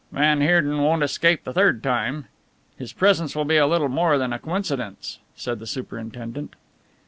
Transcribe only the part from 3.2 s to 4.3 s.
will be a little more